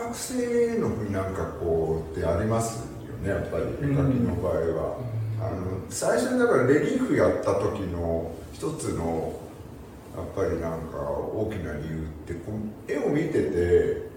[0.00, 4.96] 覚性のふうになんかこうってありますよねやっぱり絵描きの場合は、
[5.40, 9.38] あの最初にだからレリーフやった時の一つの
[10.16, 12.52] やっぱりなんか大きな理由ってこ
[12.88, 14.10] う絵を見てて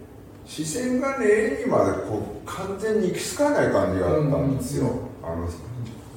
[0.45, 1.25] 視線がね
[1.59, 4.89] 絵にまでこう完全に行き着かない感じがあったんですよ、
[5.21, 5.47] あの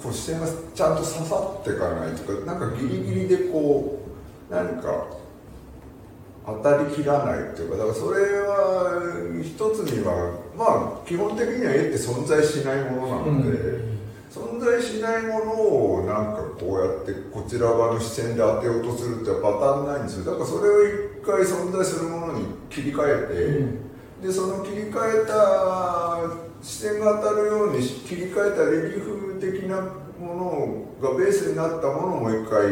[0.03, 4.01] こう視線がちゃんと刺さっていかないとかなんかギリギリでこ
[4.51, 5.07] う何か
[6.47, 9.03] 当たりきらないっていうかだからそれは
[9.43, 13.97] 一つにはまあ基本的には絵って存在しないものなので、
[14.31, 20.25] 存在しないものをなんかこうやってこちら側の視線で当てようとするってパターンないんですよ。
[20.25, 26.21] だからそれを一回存在するものに切り替えて、でその切り替えた
[26.63, 29.81] 視線が当たるように切り替えたレリーフ的な
[30.21, 30.35] も
[31.01, 32.63] のがベースになったものをもう一回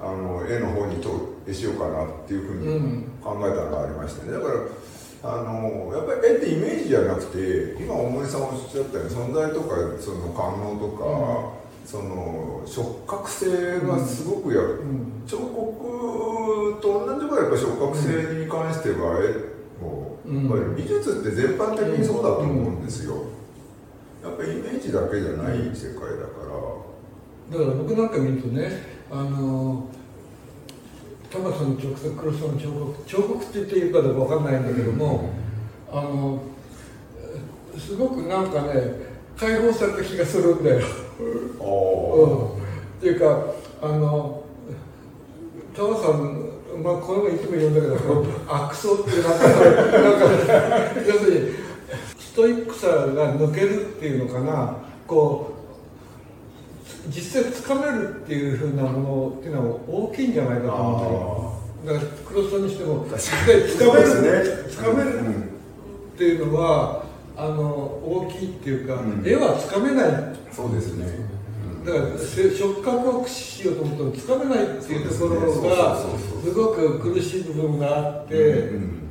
[0.00, 4.32] あの絵の方に投影しようかなっていうふうに考えたのがありましてね。
[4.32, 4.54] だから
[5.26, 14.60] あのやっぱり絵ってイメージじゃなくて今大森さんおっしゃったように存在とかその感能とか、その触覚性がすごくや、
[15.26, 23.24] 彫刻と同じぐらいやっぱ触覚性に関しては絵も、やっぱり美術って全般的にそうだと思うんですよ、
[24.22, 26.44] やっぱりイメージだけじゃない世界だか
[27.50, 28.70] ら、だから僕なんか見るとね
[29.10, 29.88] あの
[31.34, 35.30] タマさんの直接黒沢の彫刻彫刻って言っていいかどうかわかんないんだけども、
[35.90, 36.40] あの
[37.76, 38.72] すごくなんかね
[39.36, 40.86] 解放された気がするんだよ。
[41.18, 42.60] うん、っ
[43.00, 43.46] ていうか
[43.82, 44.44] あの
[45.74, 46.50] タマさん
[46.84, 51.50] まあこの前いつも言うんだけど悪草っていうなんかなんか 要するに
[52.16, 54.76] ストイックさが抜けるっていうのかな。
[55.08, 55.53] こう
[57.08, 61.90] 実際つかめるっていうふうなものっていうのは大きいんじゃないかと思って。
[61.90, 65.44] るだから黒沢にしてもつかめるつかめる
[66.14, 67.04] っていうのは
[67.36, 69.22] あの大きいっていうか、うん。
[69.26, 70.36] 絵はつかめない。
[70.52, 71.06] そうですね、
[71.84, 79.03] だからせ触覚を駆使しようと思ってもつかめないっていうところがすごく苦しい部分があって、うん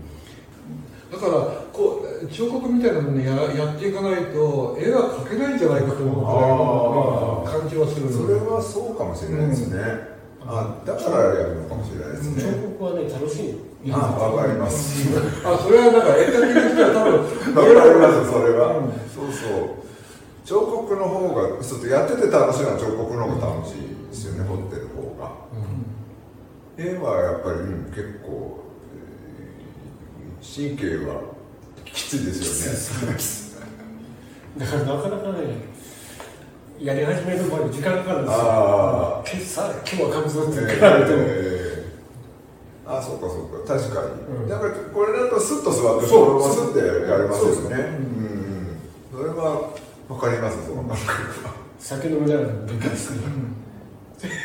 [1.13, 1.31] だから
[1.71, 9.77] こう彫刻みたいなものややっていかないと絵は描けないんじゃないかと思うくらいの感じはするそれはそうかもしれないですね、
[10.41, 15.05] あだからやるのかもしれないです彫ね、刻はね楽しいあわかります。
[15.45, 19.83] あそれはなんか絵描きの人は多分 わかりますそれは、うんそうそう。
[20.43, 25.31] 彫刻の方がちょっとやってて楽しいのは彫刻の方が楽しいですよね彫ってる方が、
[26.77, 28.62] 絵はやっぱり、うん結構、えー
[30.43, 31.21] 神経は
[31.85, 33.15] きついですよね。
[34.57, 35.55] だからなかなかね
[36.79, 38.41] やり始めるまで時間かかるんですよ。
[38.41, 40.11] ああ今朝今日は
[40.49, 40.59] って
[40.99, 41.21] れても。
[41.23, 42.97] ー。
[42.97, 43.73] あそうかそうか。
[43.73, 44.49] 確かに、うん。
[44.49, 46.43] だからこれだとスッと座ってそう。
[46.43, 47.75] スッてやれますよね。
[49.11, 49.23] そうん。
[49.23, 49.71] それは
[50.09, 51.53] わかりますその感覚は。
[51.79, 54.35] 酒飲みながらできますからで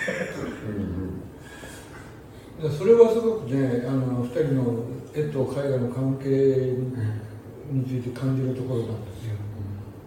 [2.61, 4.83] それはすごくねあの2人の
[5.15, 6.75] 絵と絵画の関係
[7.71, 9.39] について感じるところなんですよ。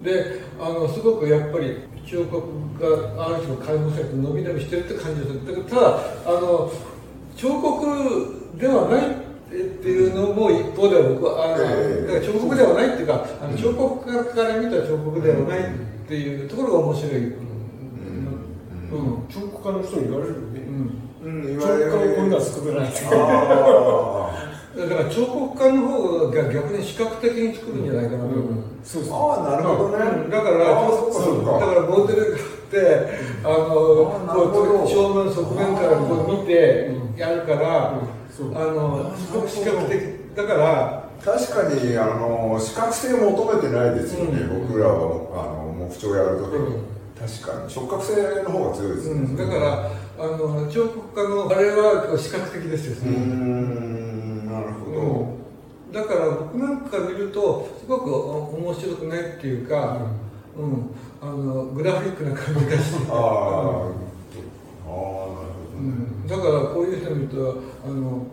[0.04, 2.44] であのすごくやっぱり彫刻
[2.78, 5.46] がある種の解放されて伸び伸びしてるって感じがする。
[5.46, 6.72] だけどただあの
[7.38, 12.08] 彫刻ではないっていうのも一方では僕はあの、ええ。
[12.08, 15.64] だから彫刻ではないっていうかあの彫刻家から見た彫刻ではないっ
[16.06, 17.52] ていうところが面白い、うん。
[18.92, 19.28] うん。
[19.30, 20.60] 彫刻家の人に言われるよね。
[20.60, 22.92] うん言彫われ刻家をこんな作れない
[24.72, 28.26] だから彫刻家の方が逆に視覚的に作るんじゃないかなと。
[28.26, 29.14] 思う、そうそう。
[29.14, 30.30] ーあーなるほどね、うん。
[30.30, 31.52] だからあーそうかそうか。
[31.60, 32.78] だからモデルがあって
[33.44, 38.00] あのこう正面側面からこう見てやるから、
[38.32, 38.56] そう。
[38.56, 40.02] あのすごく視覚的
[40.36, 44.68] だから確かにあの視覚性を求めてないですよね、うん。
[44.70, 44.96] 僕らは。
[45.36, 54.46] あの木彫やるときに、うん確かに触覚性の方が強いですね、うん、だからあの彫刻家のあれは視覚的ですよね、ん。
[54.46, 55.92] なるほど、うん。
[55.92, 60.00] だから僕なんか見るとすごくお面白くないっていうか、
[60.58, 60.92] うん。
[61.22, 63.12] あのグラフィックな感じがして。
[63.12, 63.96] ああ、なる
[64.86, 65.14] ほ
[65.74, 68.26] どね、うん、だからこういう人見るとあの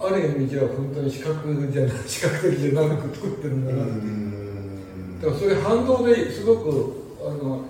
[0.00, 3.76] ある意味じゃ本当に視覚じゃない 視覚的じゃなく作ってるんだう。
[3.76, 5.20] な、ん。
[5.20, 7.60] だからそういう反動ですごくあの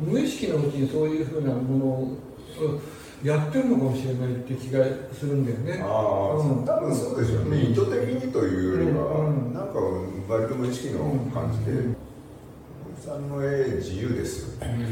[0.00, 2.16] 無意識のうちにそういうふうなものを
[3.22, 5.84] やってるのかもしれないって気がするんだよね。
[5.84, 6.64] ああ、うん。
[6.64, 7.72] 多分そうでしょうね、うん。
[7.72, 9.74] 意図的にというよりは、うんなんか
[10.28, 11.00] 割と無意識の
[11.32, 11.96] 感じで、うん。
[12.90, 14.86] 森さんの絵自由ですよね、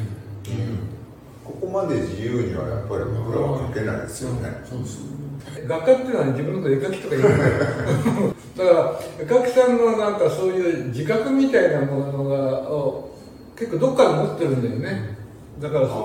[1.45, 5.19] ここまで自由にはやっぱり僕らは描けないですよね、そうそう
[5.67, 7.39] 画家っていうのは自分のこと絵描きとか言うない。
[8.59, 12.37] だから絵描きさんのなんかそういう自覚みたいなものが
[12.71, 13.11] を
[13.59, 15.19] 結構どっかで持ってるんだよね。
[15.61, 15.97] だからそう、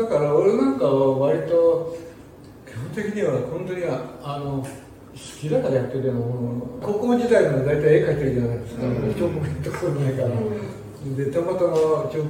[0.00, 1.96] うん、だから俺なんかは割と
[2.66, 4.66] 基本的には本当にあの好
[5.14, 6.32] きだからやってるようなもの
[6.82, 10.30] 高校時代の大体絵描いてるじゃないですか、うん、彫刻のところないから、う
[11.06, 11.70] ん、でたまたま
[12.10, 12.24] 彫刻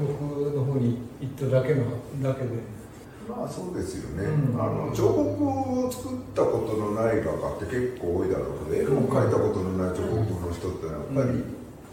[0.54, 1.84] の方に行っただけの
[2.22, 2.50] だけで。
[3.28, 11.44] まあそうですよね、うん、あの彫刻を作ったことのない画家って結構多いだろうけど絵も描いたことのない彫刻の人ってやっぱり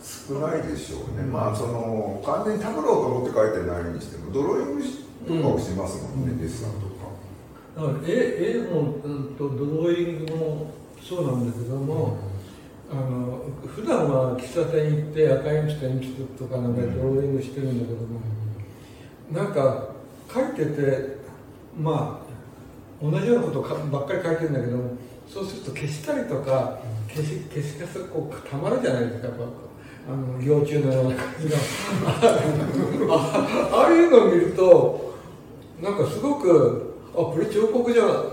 [0.06, 4.84] 少ないでしょうね、うん、まあその完全にたむろうと思って描いてないにしてもドローイング
[5.42, 6.96] とかをしますもんね、うん、デッサンとか。
[7.76, 10.72] だから絵絵も、うんと、ドローイングも
[11.02, 12.18] そうなんだけども、
[12.92, 18.22] あの普段は喫茶店行って赤い鉛筆鉛筆とかなんかドローイングしてるんだけども、
[19.32, 19.90] なんか
[20.34, 21.18] 書いてて
[21.78, 24.98] まあ同じようなことばっかり書いてるんだけども
[25.28, 26.80] そうすると消したりとか
[27.10, 29.30] 消し消し消すこうたまるじゃないですか
[30.08, 31.58] あの幼虫のような感じが。
[33.10, 35.14] あああいうのを見ると
[35.82, 38.28] なんかすごくあこれ彫刻じゃないの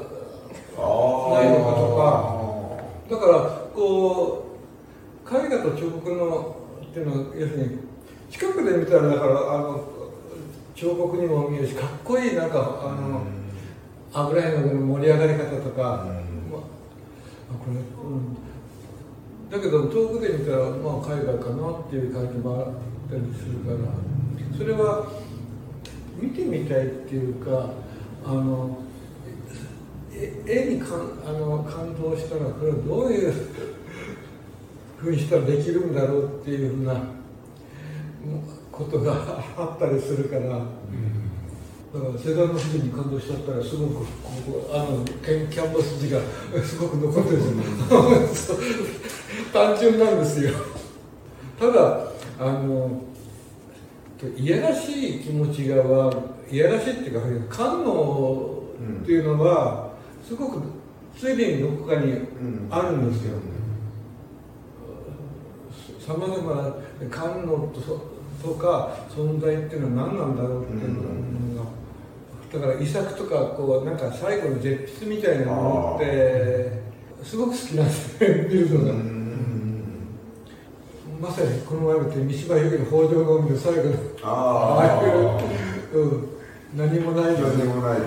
[0.77, 2.43] かとか。
[3.11, 3.33] だから
[3.75, 4.45] こ
[5.27, 7.79] う絵画と彫刻のっていうのは要するに
[8.31, 9.85] 近くで見たらだからあの
[10.75, 13.23] 彫刻にも見えるしかっこいいなんかあの、
[14.13, 18.37] 油絵の盛り上がり方とか、まあ、これ、うん、
[19.53, 22.67] だけど遠くで見たら、まあ、海外かなっていう感じもあっ
[23.11, 25.13] たりするからそれは
[26.17, 27.69] 見てみたいっていうか
[28.25, 28.79] あの
[30.47, 33.35] 絵にかんあの感動したらこれはどういう
[34.97, 36.95] ふうにしたらできるんだろうっていうふうな
[38.71, 39.13] ことが
[39.59, 40.57] あったりするから。
[40.57, 41.23] うん
[41.93, 44.05] だからセダンの富士に感動しちゃったらすごくこ
[44.47, 46.19] こあのキャンバス字が
[46.65, 48.57] すごく残ってるんですよ
[49.53, 50.53] 単純なんですよ。
[51.61, 51.99] ただ
[52.41, 53.03] あの
[54.37, 56.13] いやらしい気持ちがは
[56.51, 58.63] いやらしいっていうか官能
[59.03, 59.91] っていうのは、
[60.27, 60.59] すごく
[61.17, 62.15] 推理にどこかに
[62.71, 63.39] あるんですよ。
[66.01, 66.75] さまざまな
[67.11, 68.13] 官能と
[68.43, 71.71] とか存在っていうのは何なんだろうっていうのが、
[72.53, 76.83] だから遺作とかこうなんか最後の絶筆みたいなものって
[77.23, 79.12] すごく好きなんですね見るのが。
[81.23, 86.29] まさにこの前見て三島由紀の北条の海の最後のああいう、 うん、
[86.75, 88.01] 何もないよ何もない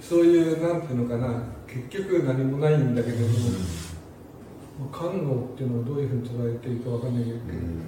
[0.00, 1.28] そういうなんていうのかな。
[1.66, 7.82] 結局何もないんだけども、うん、官能っていうのをどういうふうに捉えていいかわかんないけど、うん。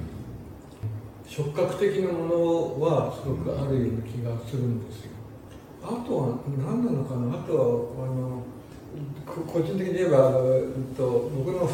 [1.26, 5.12] 触覚的なものはすごくあるような気がするんですよ。
[5.82, 7.38] あとは何なのかな。
[7.38, 7.64] あとは
[8.04, 8.42] あの
[9.26, 11.66] 個人的に言えば、えっと、僕の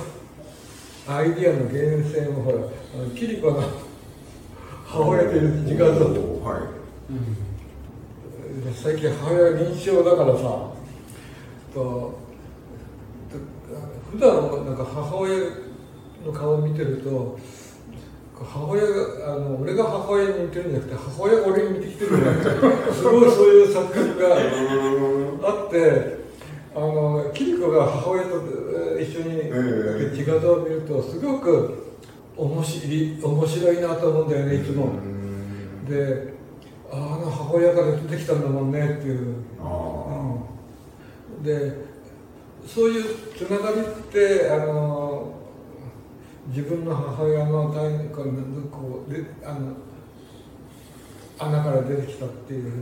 [1.11, 3.63] アイディアの源泉をほらあのキリコの
[4.87, 6.81] 母親という時間だと、はい。
[7.11, 10.71] うん、最近母親認知症だからさ
[11.75, 12.15] と
[14.13, 15.39] 普段なんか母親
[16.25, 17.39] の顔を見てると
[18.35, 22.45] 母親があの俺が母親に似てるんじゃなくて母親が俺に似てきてるんだって
[22.95, 24.37] すごいそういう錯覚が
[25.49, 26.21] あって
[26.75, 28.60] あのキリコが母親と
[29.03, 29.35] 一緒に
[30.11, 31.99] 自画像を見るとすごく
[32.37, 34.93] 面白い面白いなと思うんだよねいつも。
[35.89, 36.35] で
[36.93, 39.37] あの母親から出てきたんだもんねっていう。
[39.59, 41.91] うん、で
[42.67, 43.05] そういう
[43.37, 45.33] つながりってあの
[46.49, 49.75] 自分の母親の体こうであの
[51.39, 52.73] 穴から出てきたっていう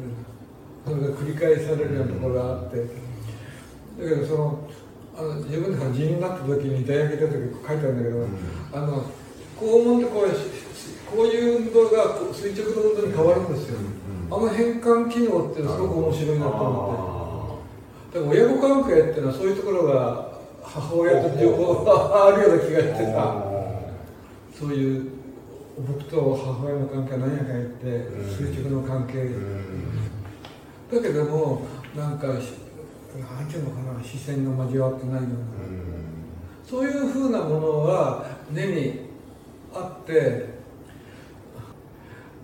[0.85, 3.09] それが繰り返されるようなところがあって。
[3.99, 4.69] だけどその
[5.19, 8.29] あの自分が人になった時に大学出た時書いてあるんだけど、うん、
[8.73, 9.03] あの
[9.59, 13.79] 肛門ってこうこういう運動が垂直の運動に変わるんですよ、
[14.31, 18.19] うん、あの変換機能ってすごく面白いなと思って。
[18.19, 20.29] だから親子関係っていうのはそういうところが
[20.63, 21.85] 母親と両方
[22.31, 23.45] あるような気がしてさ
[24.57, 25.07] そういう
[25.87, 29.31] 僕と母親の関係は何やかん言って垂直の関係、
[30.93, 31.63] だけども
[31.97, 32.29] なんか
[33.17, 35.29] なんていうのかな視線が交わってないような、
[36.69, 39.01] そういうふうなものは根に
[39.73, 40.59] あって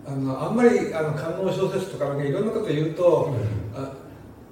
[0.07, 3.33] あのあんまりあの官能小説とかいろんなこと言うと、
[3.75, 3.91] うん、あ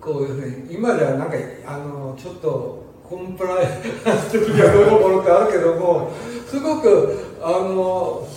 [0.01, 6.11] こういうふうに今ではなんかあのちょっとコンプライアンス的なものってあるけども
[6.47, 8.27] すごくあの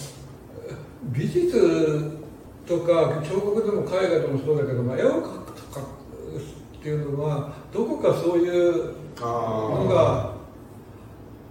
[1.04, 2.18] 美術
[2.66, 5.45] とか彫刻でも絵画でもそうだけど、まあ、絵を描く
[6.86, 10.32] っていうのはどこかそういうのが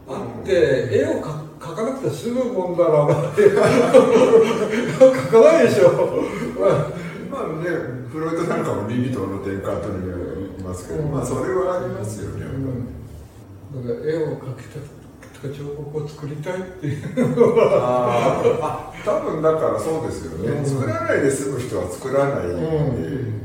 [0.07, 3.53] あって絵を描描かなくて済むもんだな描
[5.29, 6.23] かないでしょ。
[7.29, 7.67] まあね
[8.09, 9.99] フロイトなんかもリビトの転換と言
[10.57, 22.53] いますけど、うん、まあそれはありますよね、うん、だから絵を描きたくか彫刻を作りたいっていうのはあ多分だからそうですよね、うん、作らないで済む人は作らないで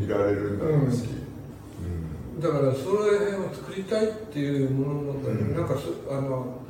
[0.05, 1.20] いられるんだろうし、うん、
[2.41, 5.75] だからその辺を作りたいっていうものの中に、なんか
[6.11, 6.61] あの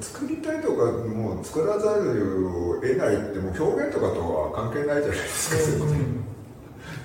[0.00, 6.24] 作りたいとかもう作らざるを得ないってもう表現とかとは関係ないじゃないですか、うん。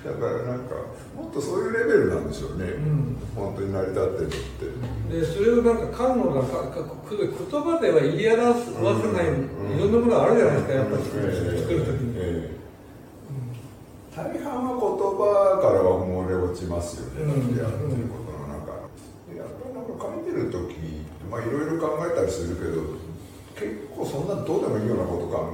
[0.04, 0.74] だからなんか
[1.16, 5.18] もっとそういうレベルなんでしょうね、うん、本当に成り立ってるのって。
[5.18, 7.18] でそれをなんか官能がかか言
[7.60, 8.78] 葉では言い表せ
[9.12, 11.02] ない、うん、いろんなものがあるじゃないですかやっぱり。
[11.02, 12.57] 作る時に、えー
[14.18, 18.74] 大半は言葉からは漏れ落ちますよね、だってやってることの中。
[19.30, 22.98] やっぱりなんか書いてる時まあいろいろ考えたりするけど
[23.54, 25.46] 結構そんなどうでもいいようなことか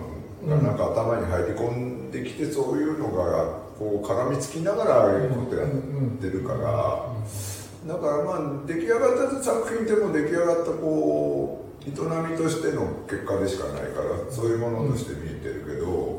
[0.48, 7.12] がなんか頭に入り込んできてそういうのがこう絡みつきながらああいうことやってるから、
[7.84, 16.13] だからまあ出来上がった作品でも出来上がったこう営みとしての結果でしかないからそういうものとして見えてるけど。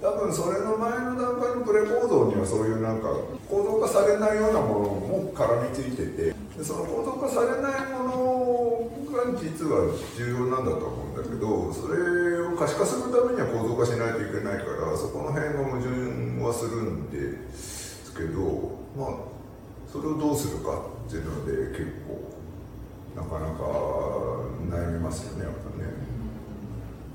[0.00, 3.08] 多分それの前の段階のプレ構造にはそういうなんか
[3.50, 15.90] 構造化されないようなものも絡みついててでその構造化されないものが実は重要なんだと思うんだけどそれを可視化するためには構造化しないといけないからそこの辺の矛盾
[16.46, 19.38] はするんですけどまあ
[19.90, 20.78] それをどうするか
[21.08, 22.22] っていうので結構
[23.18, 23.66] なかなか
[24.70, 26.17] 悩みますよねやっぱね。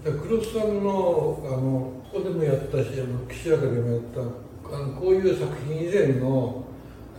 [0.03, 4.19] 黒須さんのあのここでもやったしあの岸和田でもやった
[4.75, 6.63] あのこういう作品以前の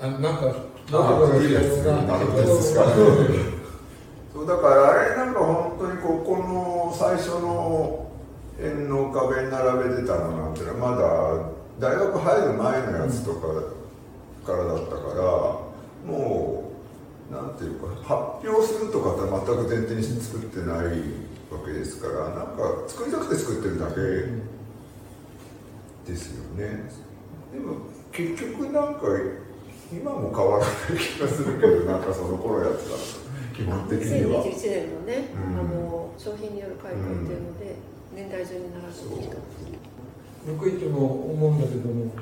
[0.00, 0.54] あなんか
[4.34, 8.06] そうだからあれなんか本当にここの最初の
[8.60, 13.40] 円の壁に並べてたのなんてのはまだ大学入る前のやつとか
[14.44, 15.22] からだったから
[16.06, 16.64] も
[17.30, 24.00] うなんていうか発表するとかって全く前提に作ってないわけですからなんか作りたくて作ってるだけ
[26.10, 26.90] ですよね。
[27.52, 27.76] でも
[28.12, 29.00] 結局なんか
[29.92, 32.98] 今も変わらない気がするけどなんかその頃やつは
[33.54, 34.44] 基本的には。
[34.44, 37.76] 2021年のね、うん、あの商品による改革っていうので、
[38.10, 39.36] うん、年代順に並べてきた
[40.46, 42.12] 僕いつも思うんだけども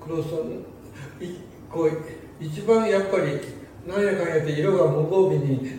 [0.00, 1.90] 黒さんいこう
[2.40, 3.40] 一番やっぱり
[3.86, 5.78] なんやかんやって色が無防備に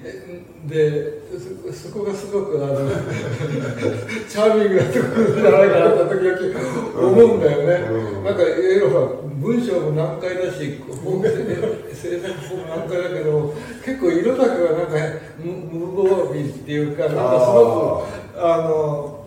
[0.67, 1.21] で
[1.73, 2.89] そこがすごくあの
[4.29, 10.81] チャーミングなところじゃないかなと時々思うんだよね、うん、なんかいろいろ文章も難解だし
[11.93, 14.93] 制作法も難解だけど結構色だけはなんか
[15.43, 19.25] 無防備っていうかなんかすごくあの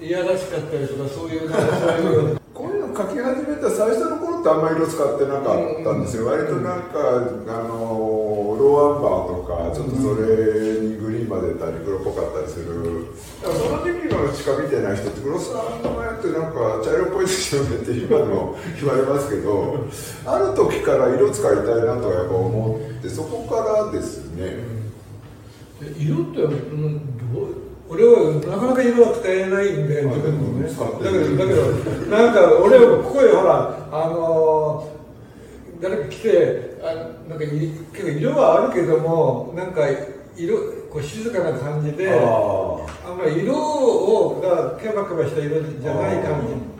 [0.00, 4.13] いやらしかったりとかそういうなんかそういうこういうの書き始めた最初の
[4.44, 7.00] 頃ってあんまり色使ってなかったんですよ、割となんか
[7.48, 13.08] あのローアンバーとかちょっとそれにグリーンまでたり黒っぽかったりする。
[13.42, 19.86] だからその時のしか見てない人って黒沢のやってなんか茶色っぽいですよねって今の 言われますけど
[20.26, 24.64] ある時から色使いたいなとはやっぱ思ってそこからですね、
[25.98, 30.68] 色って、うん、どう俺はなかなか色は使えないんで、自分もね。
[30.68, 31.62] だけど、だけど、
[32.08, 36.94] なんか俺はここへほら、あのー、誰か来て、あ
[37.28, 39.82] なんか結構色はあるけども、なんか
[40.36, 40.56] 色、
[40.90, 46.74] こう静かな感じで、あんまり色をがキャバキャバした色じゃない感じ。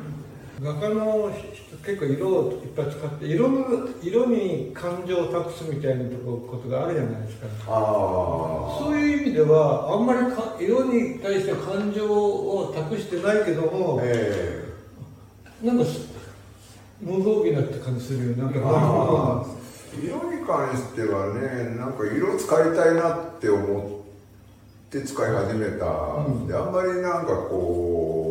[0.63, 7.47] 画家の人結構色をいっぱい使って色の色に感情を託すみたいなことがあるじゃないですか。
[7.67, 15.85] そういう意味ではあんまりか色に対して感情を託してないけども、えー、なんか
[17.01, 19.47] 無防備なって感じするよなんか
[20.03, 28.24] 色に関してはねなんか色使いたいなって思って使い始めた、うん、であんまりなんかこう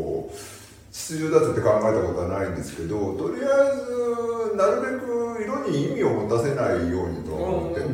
[0.94, 7.90] 秩序だって考えたことはないんですけどとりあえずなるべく色に意味を持たせないようにと思ってて、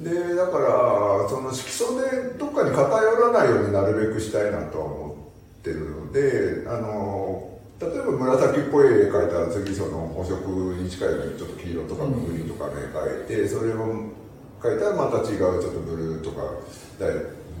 [0.00, 5.30] でだからその色素でどっかに偏らないようになるべくしたいなとは思
[5.60, 14.10] ってるのであの例えば紫っぽい絵描いたら次その補色に近いのにちょっと黄色とかグリーンとかね描いてそれを
[14.58, 16.42] 描いたらまた違うちょっとブルーとか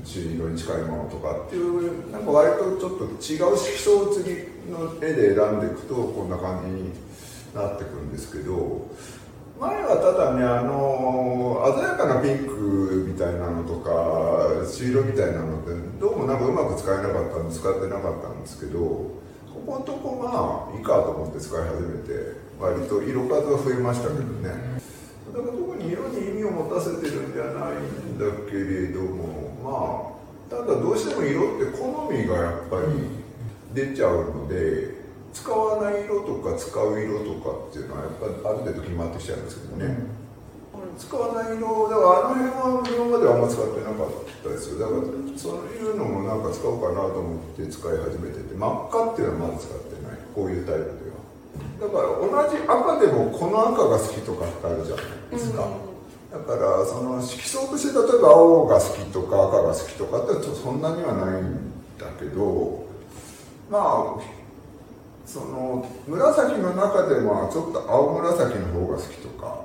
[0.04, 1.56] 朱色に近いものとかって。
[1.56, 6.92] いうなんか割とちょっと違う色相次の絵で選んでいくとこんな感じに
[7.54, 8.86] なってくるんですけど
[9.58, 19.20] 前はただねあの鮮やかなピンクみたいなのとか朱色みたいなのってどうもなんかうまく使えなかったんで使ってなかったんですけどこ
[19.66, 24.80] このとこまあいいかと思って使い始めて割と色数が増えましたけどね。
[25.32, 29.49] だから特に色に意味を持たせてるんじゃないんだけれども。
[29.70, 30.10] ま
[30.50, 33.06] あただどうしても色って好みがやっぱり
[33.72, 34.98] 出ちゃうので
[35.32, 39.94] 使わない色とか使う色とかっていうのはやっぱりある程度決まってきちゃうんですけどね、
[40.98, 44.82] 使わない色だからあの辺は今まではあんま使ってなかったですよ。
[44.82, 45.06] だから
[45.38, 50.18] そういうのもなんか使おうかなと思って使い始めてて真っ赤っていうのはまだ使ってない。
[50.34, 51.22] こういうタイプでは。
[51.78, 55.62] だから同じ赤でもこの赤が好きとかってあるじゃないですか、
[56.30, 62.86] だからその色相として例えば青が好きとか赤が好きとかってそんなにはないんだけど
[63.68, 64.40] まあ
[65.26, 69.60] その紫の中でもちょっと青紫の方が好きとか、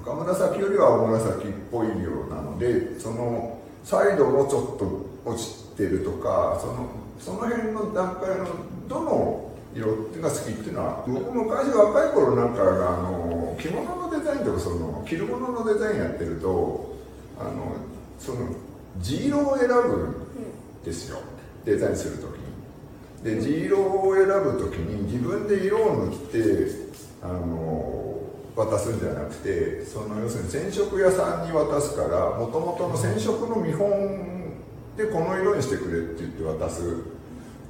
[0.00, 6.86] 赤紫よりは青紫っぽい色なのでそのサイドもちょっと落ちてるとかその
[7.18, 8.46] その辺の段階の
[8.88, 12.66] どの色が好きっていうのは僕昔若い頃なんかあ
[13.02, 16.96] の着物のデザインとかその着るもののデザインやってると
[17.38, 17.76] あの
[18.18, 18.50] その
[19.00, 21.18] 地色を選ぶんですよ、
[21.64, 22.48] デザインする時に。
[23.22, 26.88] で地色を選ぶ時に自分で色を塗って
[27.22, 28.20] あの
[28.56, 34.48] 渡すんじゃなくてその要するに染色屋さんに渡すからもともとの染色の見本
[34.96, 36.82] でこの色にしてくれって言って渡す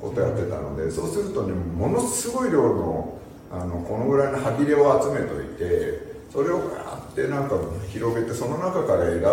[0.00, 3.18] ことやってたのでそうするとねものすごい量の
[3.50, 7.56] あのこのぐらいの端切れを集めといてそれをガーってなんか
[7.90, 9.24] 広げてその中から選ぶ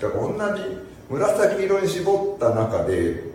[0.00, 0.78] だから同じ
[1.10, 3.28] 紫色に絞った中で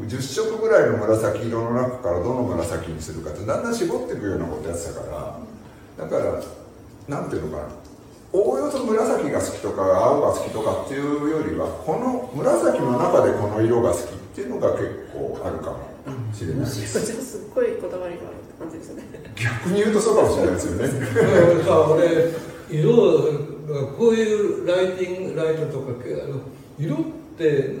[0.00, 5.40] 10色ぐらいの紫色の中からどの紫にするかってだんだん絞っていくようなことやってたか
[5.98, 6.42] らだから
[7.08, 7.68] なんていうのかな
[8.32, 14.04] おおよそ紫が好きとか青が好きとかっていうよりはこの紫の中でこの色が好きっ
[14.34, 15.97] ていうのが結構あるかも。
[16.32, 19.04] しれないです、すっごいこだわりがあるって感じですよね。
[19.34, 20.88] 逆に言うとそうかもしれないですよね。
[22.70, 23.22] 俺色
[23.66, 25.92] がこういうライティングライトとか
[26.24, 26.40] あの
[26.78, 26.98] 色っ
[27.38, 27.74] て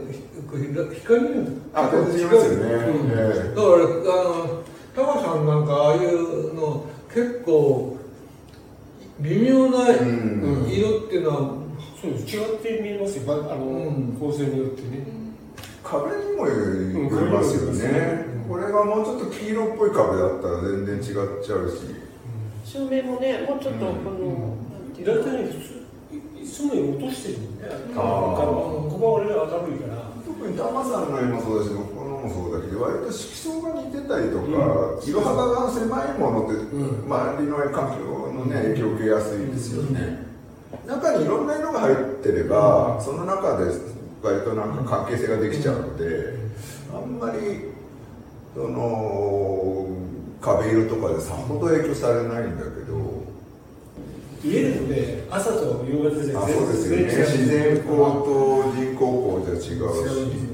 [0.94, 4.62] 光のあ全然違いますよね、うんええだからあの
[4.94, 7.98] タマさんなんかああいうの結構
[9.20, 10.70] 微妙なうん。
[10.70, 11.36] 色っていうのは、
[12.00, 12.36] そうです。
[12.36, 13.24] 違って見えますよ。
[13.24, 14.16] ばあの、うん。
[14.18, 15.17] 構成によってね
[15.88, 16.52] 壁にもよ
[16.84, 21.96] りますよね、これがもうちょっと黄色っぽい壁だったら全然違っちゃうし。
[22.64, 24.56] 照明もねもうちょっとこの、
[25.00, 25.80] 大体ね普通
[26.12, 29.96] いいつもより落としてるんだよねあーここは俺が明るいから。
[30.26, 37.10] 特にタマさんの絵もそうだしこのもそうだけど割と色相が似てたりとか、色幅が狭いものって、うん。
[37.10, 38.04] 周りの環境
[38.36, 40.26] のね影響を受けやすいですよね、
[40.86, 43.72] 中にいろんな色が入ってれば、その中で
[44.22, 46.34] 割となんか関係性ができちゃうので、
[46.92, 47.38] あんまり
[48.54, 49.88] その
[50.40, 53.24] 壁色とかでさほど影響されないんだけど、
[54.44, 57.04] 家でもね朝と夕方じゃあそうですよね。
[57.04, 59.82] 自然光と人工光じゃ違う
[60.36, 60.48] し。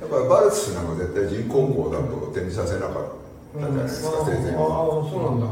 [0.00, 2.92] だからバルスなんか絶対人工光だと手にさせなかっ
[3.52, 5.10] たじゃないですか、生前ああは。
[5.10, 5.48] そうなんだ、う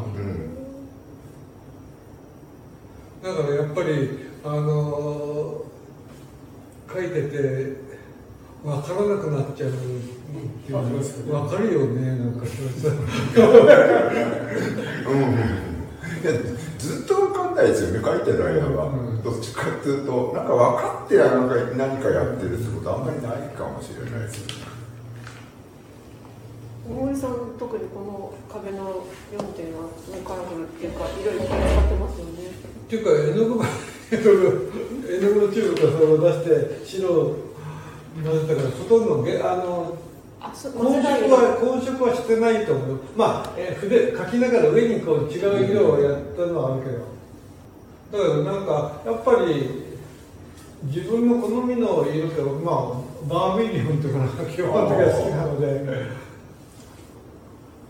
[3.32, 3.34] ん。
[3.36, 5.65] だからやっぱりあの
[6.96, 7.36] 書いてて
[8.64, 10.78] 分からなくなっちゃうっていう
[11.26, 12.46] 分かるよねなんか
[15.06, 15.20] うん。
[16.22, 16.32] いや
[16.78, 19.22] ずっと分かんないですよね書いてる間は、うん。
[19.22, 24.40] どっちかっていうとなんか分かってなんか何かやってるってことあんまりないかもしれないです。
[24.40, 24.66] よね
[26.88, 29.04] 大森さん特にこの壁の
[29.36, 29.90] 4点は
[30.24, 32.46] カラフルっていうか色々使ってますよね。
[32.86, 33.66] っていうか絵の具が
[34.10, 34.72] 絵の具
[35.08, 37.36] 絵のチューブからそれを出して白を
[38.22, 39.96] 混ぜたからほとんどげあの
[40.40, 47.16] あそ混色は混色はしてないと思うまあ、え筆描きながら上にこう違う色をやったのはあるけど
[48.12, 49.86] だけどなんかやっぱり
[50.84, 56.26] 自分の好みの色ってまあバーミリオンとかなんか基本的には好きなので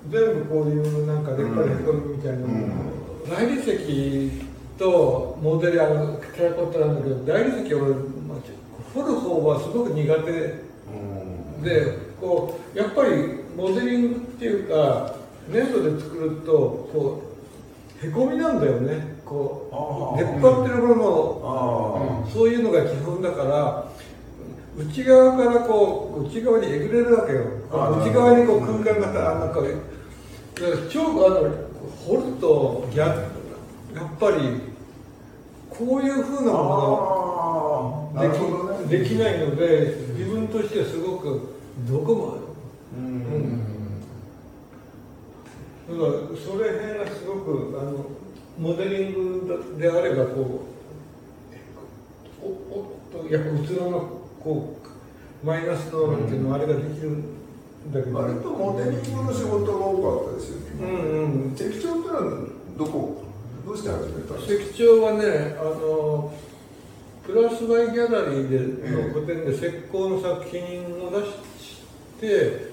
[0.09, 2.97] 全部こういうなんかレッカレッコみたいなのうん。
[3.29, 4.46] 大理石
[4.79, 8.39] とモデルあのテラコッタなんだけど大理石は俺、まあ、
[8.95, 11.62] 彫る方はすごく苦手うん。
[11.62, 15.15] でこうやっぱりモデリングっていうか
[15.49, 16.53] 粘土で作ると
[16.93, 17.23] こ
[18.03, 19.17] うへこみなんだよね。
[19.25, 23.91] こう出っ張ってるものあそういうのが基本だから
[24.77, 27.45] 内側からこう内側にえぐれるわけよ。
[27.71, 31.51] 内側にこう空間があなんかだから超あの
[32.07, 33.31] 掘るとや
[33.97, 34.61] やっぱり
[35.71, 38.23] こういうふうなものが
[38.89, 41.57] できできないので自分としてはすごく
[41.89, 42.35] どこも
[42.95, 43.63] うん。
[45.89, 48.05] だからそれ辺がすごくあの
[48.59, 49.13] モデリン
[49.47, 50.67] グであればこ
[52.43, 52.47] うお
[53.23, 54.79] おやっぱ器のこ
[55.43, 57.23] うマイナスのなんていうのあれができるん
[57.93, 60.89] だけど、割とモデリングの仕事が多かったですよね、うん
[61.45, 61.55] うん。
[61.55, 62.21] 適当ってのは
[62.77, 63.26] どこ？
[63.67, 64.65] どうして始めたんですか？
[64.71, 66.33] 石彫はねあの
[67.27, 71.83] プラスバイギャラリーでの個展で石膏の作品を出し
[72.21, 72.71] て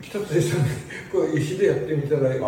[0.00, 0.66] 北辻さんに
[1.12, 2.38] こう石でやってみたらあうん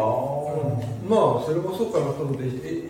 [1.11, 2.83] まあそれもそうかなと思ってえ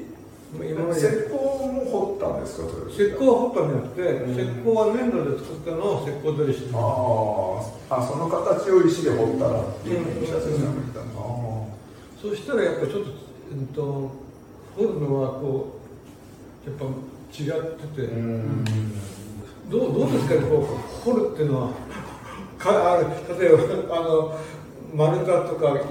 [0.71, 1.01] 今まで。
[1.01, 2.67] 石膏も掘ったんですか？
[2.93, 10.59] 石膏は彫ったんじゃなくて、石膏は粘土で作ったのを石膏取りしてあああその形を石で掘ったらっていうふうに北瀬さんが
[10.93, 11.69] 言ったの
[12.21, 13.09] そしたらやっぱちょっと,、
[13.53, 14.11] うん、と
[14.79, 15.81] 彫るのはこ
[16.67, 18.65] うやっぱ違ってて、うん。
[19.69, 20.35] どうどうですか？
[20.37, 21.69] ねこう掘るっていうのは。
[22.59, 23.07] かある
[23.39, 23.57] 例え
[23.89, 24.39] ばあの
[24.95, 25.83] 丸太とかい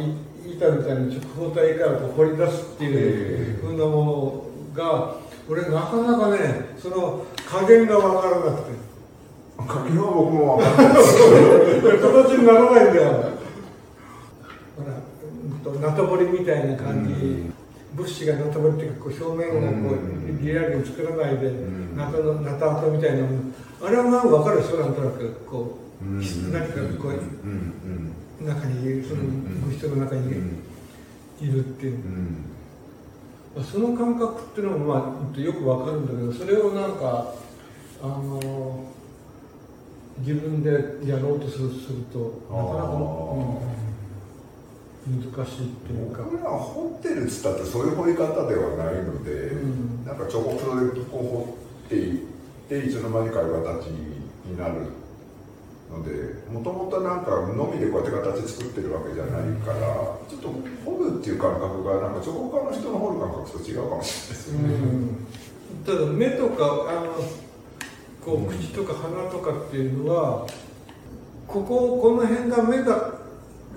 [0.54, 5.16] 板みたいな直方体からこう掘り出すっていうふうなものが
[5.50, 8.88] 俺なかなかねその加減が分からなくて。
[9.58, 10.94] 柿は僕も分かんない。
[10.94, 13.12] 形にならないんだよ。
[14.78, 14.94] ほら
[15.44, 17.50] うんとナタボリみたいな感じ、
[17.96, 20.46] 物資がナタボリっていうかこう表面がこううん。
[20.46, 21.96] リアルに作らないで、ん。
[21.96, 23.40] ナタのナタ跡みたいなもの。
[23.82, 26.20] あれはなんか分かるでしょなんとなくこう、うん
[26.52, 28.48] 何かこううん。
[28.48, 30.64] 中にいるそのうん物質の中にうん。
[31.42, 31.94] いるっていう。
[33.56, 33.64] う、ん。
[33.64, 37.34] その感覚っていうのもまあよく分かるんだけどそれをなんか
[38.04, 38.84] あの
[40.20, 40.72] 自分で
[41.10, 43.87] やろうとするするとなかなか、うん
[45.08, 46.24] 難しいっていうか。
[46.24, 52.26] 僕らは掘ってるっつったってそういう掘り方ではないので、うんなんかちょこっとでこう掘っていっ
[52.70, 54.88] ていつの間にかいう形になる
[55.92, 56.12] ので
[56.52, 59.80] もともとなんかのみでこうやって形作ってるわけじゃないから
[60.30, 60.50] ちょっと
[60.86, 65.28] 掘るっていう感覚がなんか彫刻家の人の掘る感覚と違うかもしれないですよね。
[65.86, 67.14] ただ目とかあの
[68.24, 70.48] こう口とか鼻とかっていうのは
[71.48, 73.17] こここの辺が目だ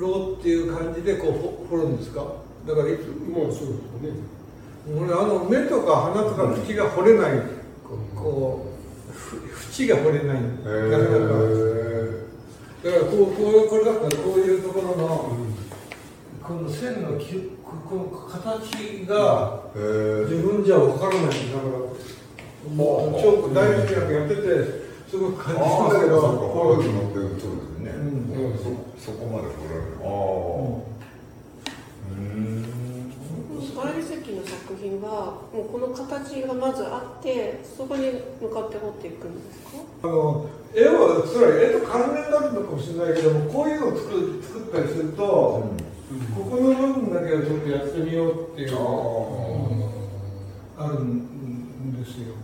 [0.00, 2.24] ろうっていう感じでこうほ掘るんですか？
[2.66, 3.74] だからいつまあそうですよね。
[4.98, 7.32] 俺あの目とか鼻とか口が掘れない
[7.86, 8.66] こうこ
[9.10, 9.36] うふ
[9.82, 10.36] 縁が掘れない。
[10.36, 11.34] へなかなか。
[11.34, 12.20] ー
[12.82, 15.36] だからこうこういうこれだったらこういうところの
[16.42, 21.70] この線のきここの形が自分じゃ分からないんだから
[22.74, 24.79] もうチョーク大学学やってて
[25.10, 26.00] すごく感じます。
[26.00, 28.58] けどそうかそうのってそうですね、うん。
[28.96, 29.98] そそこまで掘られる。
[29.98, 30.86] ああ
[32.10, 32.62] うん。
[34.30, 39.34] の作品はもうこの形がまずあってそこに向かって掘っていくん。
[39.48, 45.70] ですかあの絵はそれは絵と関連があるのかもしれないけどもこういうのを作る作ったりすると、こ
[46.38, 49.90] この部分だけをちょっとやってみようっていうの
[50.78, 51.30] があるん。
[52.00, 52.34] ですよ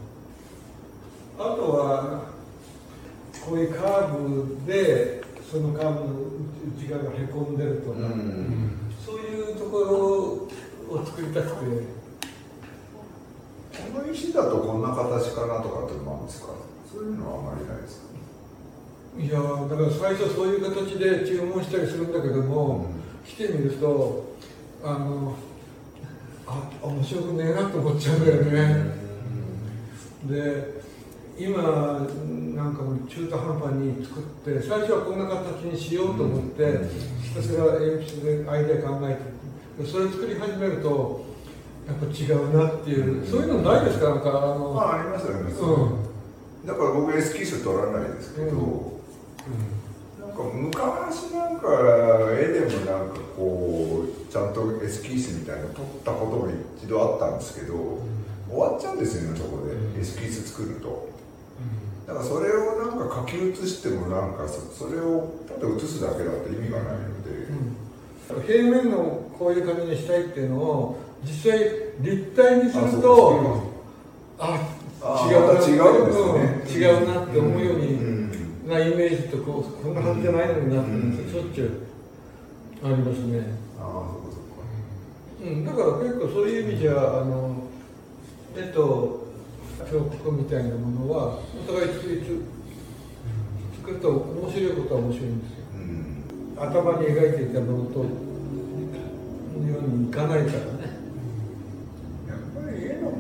[1.39, 2.36] あとは
[3.47, 6.15] こういうカーブでそのカーブの
[6.77, 8.81] 内側がへこんでるとか、うん。
[9.05, 11.97] そういうところを作りたくて。
[13.93, 16.49] この石だとこんな形かなとかっていうのもあるんですか
[16.91, 18.07] そういうのはあまりないですか？
[19.21, 22.87] いやーだから最初そういう形で注文したりするんだけども、
[23.27, 24.35] 来てみると
[24.83, 25.37] あの
[26.47, 28.93] あ面白くねえなと思っちゃうんだよね、
[30.25, 30.76] で
[31.39, 36.79] 今なんか中途半端に作って最初はこんな形にしようと思って、
[37.23, 39.15] ひたすら鉛筆でアイデア考え
[39.79, 41.27] てでそれ作り始めると
[41.87, 44.11] やっぱ違うなっていう、そういうのないですか？
[44.11, 46.67] なんかあの、まあありますよね、うん。
[46.67, 48.57] だから僕エスキース取らないですけど、うん。
[50.19, 51.69] なんか昔なんか
[52.33, 57.75] 絵でもなんかこうちゃんとエスキースみたいなの撮ったことも一度あったんですけど、
[58.49, 61.15] 終わっちゃうんですよねそこでエスキース作ると
[62.07, 71.59] だからそれをなんか書き写してもなんかそそれをただ写すだけだと意味がないので、平面のこういう感じにしたいっていうのを実際
[72.01, 73.73] 立体にすると
[74.39, 74.59] あ
[75.03, 78.69] あ違うな違うんですねうん違うなって思うように、うん。
[78.69, 81.65] なイメージとこうこんな感じじゃないのになって、うんしょっちゅ
[82.83, 83.41] うありますね、
[83.81, 85.51] ああそうかそうか。
[85.51, 87.63] うん、だから結構そういう意味じゃあの
[88.57, 89.26] 絵と
[89.85, 92.41] 彫刻みたいなものはお互い作りつ
[93.79, 95.65] 作ると面白いことは面白いんですよ。
[95.75, 96.57] うん。
[96.59, 100.97] 頭に描いていたものとのようにいかないからね。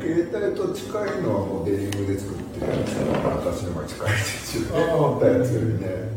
[0.01, 0.88] 携帯と近
[1.19, 4.92] いのはもうデニムで作ってるやつ私の方が近いですよね。
[4.92, 6.16] 思ったやつよりね。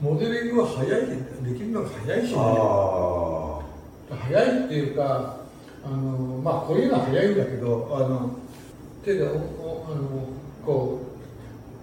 [0.00, 2.36] モデリングは早いできるのが早いしね。
[2.38, 3.60] あ
[4.10, 5.36] 早いっていうか
[5.84, 8.30] あのまあこういうのは早いんだけどあの
[9.04, 9.26] 手が
[9.92, 10.28] あの
[10.64, 11.00] こ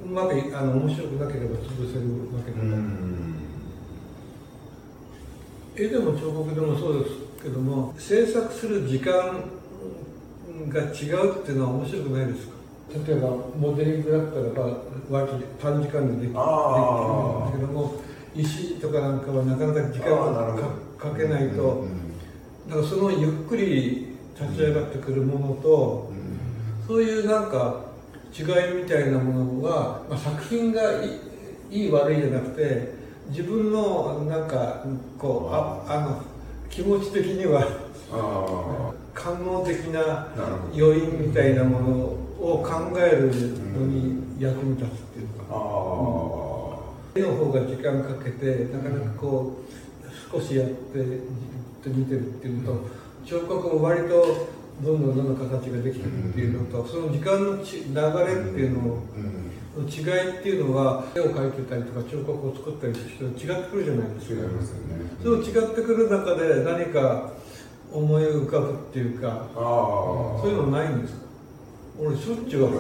[0.06, 3.36] ううまくいあの面白くなければ潰せるわけだから、ん。
[5.76, 9.12] 絵でも彫刻でもそうですけども制作する時間
[10.70, 12.54] が違うっていうのは面白くないですか？
[13.06, 14.78] 例えばモデリングだったらば
[15.10, 17.96] 割と短時間でできできるんだあーけども
[18.36, 20.34] 石とかなんかはなかなか時間を
[20.98, 22.08] かかけないと、うんうん
[22.68, 26.12] だからそのゆっくり立ち上がってくるものと、
[26.86, 27.86] そういうなんか
[28.34, 28.44] 違
[28.80, 32.94] いみたいなものは、まあ、作品がいい悪いじゃなくて
[33.30, 34.84] 自分のなんか
[35.18, 36.22] こうああの
[36.70, 37.68] 気持ち的には
[38.12, 40.28] あ官能的な
[40.74, 41.96] 余韻みたいなもの
[42.40, 43.32] を考える
[43.74, 46.38] のに役に立つっていうか、あ
[47.16, 51.18] 絵の方が時間かけてなかなかこう少しやってじっ
[51.84, 52.90] と見てるっていうのと
[53.26, 54.48] 彫刻も割と
[54.84, 59.88] どんどんどんどん形ができてくるっていうのとその時間のち流れっていうのをあうん。
[59.88, 64.34] 違いっていうのは絵を描いてたりとか彫刻を作ったりする人は違ってくるじゃないですか。
[64.34, 67.32] 違いますよねそう違ってくる中で何か
[67.92, 69.48] 思い浮かぶっていうかああ。
[69.56, 71.20] そういうのないんですか？
[72.00, 72.78] 俺しょっちゅうある。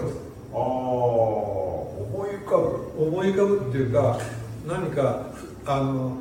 [0.53, 0.60] ああ。
[0.60, 3.03] 思い浮かぶ。
[3.03, 3.69] 思い浮かぶ。
[3.69, 4.19] っていうか
[4.67, 5.25] 何か
[5.65, 6.17] あの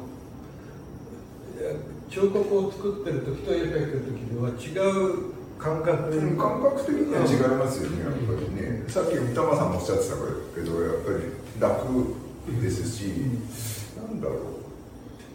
[2.08, 8.85] 彫刻を作ってる時と絵描いてる時では違う感覚うん感覚的には違いますよね、やっぱりね。
[8.88, 10.16] さっき三玉さんもおっしゃってた
[10.55, 12.14] けど、やっぱり楽
[12.62, 13.09] ですし、
[13.97, 14.57] なんだろう。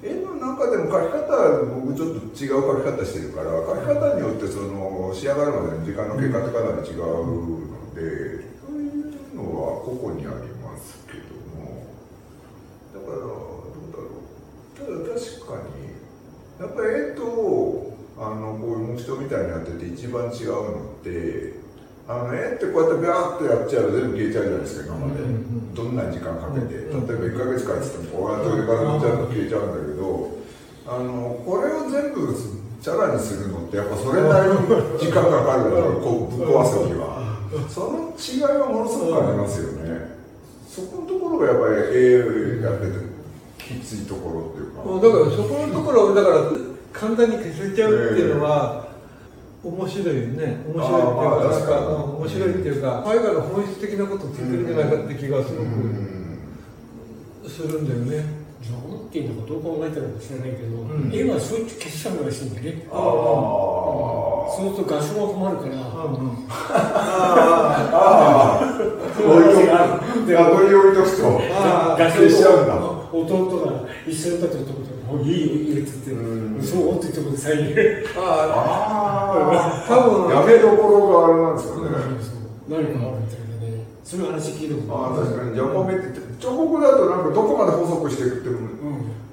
[0.04, 11.86] 絵の中でも描き方は僕ちょっと違う描き方してるから、描き方によってその仕上がるまでの時間の経過ってかなり違うので、そういうのは個々にありますけども、
[12.94, 14.78] だから、どうだろう。
[14.78, 15.92] ただ確かに、
[16.62, 17.81] やっぱり絵と
[18.22, 21.58] あのこういう木刀みたいにやってて一番違うのって
[22.08, 25.22] あの絵ってこうやってビャーってやっちゃうと全部消えちゃうじゃないですか今まで、
[25.74, 30.38] どんな時間かけて、うん例えば1ヶ月間っつってもこうやってからちゃうと消えちゃうんだけど
[30.86, 34.58] あのこれを全部チャラにするのってやっぱそれなりに
[35.02, 37.22] 時間かかるから こうぶっ壊すには。
[37.68, 40.16] その違いはものすごくありますよね。
[40.70, 42.94] そこのところがやっぱり絵やってて
[43.58, 44.88] きついところっていうか。
[44.88, 48.88] だからそこのところをだから簡単に消せちゃうっていうのは
[49.64, 50.66] 面白いよね。
[50.68, 51.06] 面白いっ
[51.48, 55.70] ていうか面白いっていうか絵画の本質的なことを聞いてるんじゃないかって気がすごく
[57.50, 58.42] するんだよね。
[58.62, 61.10] ジョンっていうのかどう考えたのか知らないけど、ん。
[61.12, 62.88] 絵はそうやって消しちゃうらしいんだよね。
[62.92, 63.00] ああ
[64.54, 66.14] そうすると画像が困るから、うん。
[66.14, 66.48] うん。
[66.50, 66.54] あ
[67.92, 68.70] あ
[69.18, 69.58] 置いと
[70.22, 72.68] くでアドリ置いとくとあ画消しちゃうん。
[72.68, 74.81] だ弟が一緒に立ってるところで
[75.12, 76.24] 「もういいよいいよ」って言うん
[76.58, 77.66] って「そう」って言ってことでサイン。
[78.18, 78.24] ああ
[79.36, 79.38] あ
[79.88, 80.30] 多分。
[80.30, 81.88] やめどころがあれなんですかね。
[82.70, 83.70] 何かあるみたいなね
[84.04, 85.54] そういう話聞いたことああ確かに。
[85.54, 86.04] ジャコメって
[86.40, 88.64] 彫刻だとなんかどこまで細くしていくってもうん。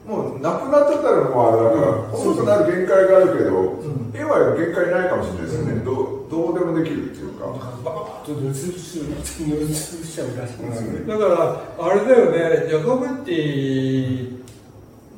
[0.08, 3.50] もうなくなっちゃったらもうあれだから細くなる限界があるけど、
[3.84, 4.08] ん。
[4.14, 5.96] 絵は限界ないかもしれないですよね、どう
[6.30, 7.58] どうでもできるっていうか、だか
[11.28, 12.66] らあれだよね。
[12.70, 14.38] ジャコメッティ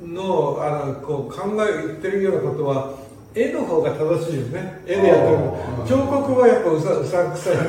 [0.03, 2.95] のあのこう考え言ってるようなことは
[3.35, 4.83] 絵の方が正しいよね。
[4.87, 5.39] 絵でやってる
[5.87, 7.57] 彫刻はやっぱうさうさんくさい。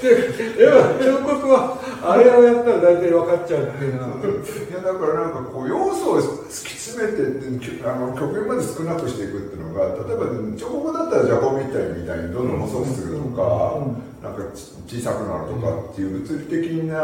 [0.00, 4.08] で絵は彫刻はあれをやったら大体分かっちゃうっていうのは。
[4.22, 13.78] いやだからなんかこう要素を突き詰めてってあの極限まで少なくしていくっていうのが例えば彫刻だったらジャコみたいみたいにどんどん細くするとか、
[14.22, 17.02] なんかち小さくなるとかっていう物理的な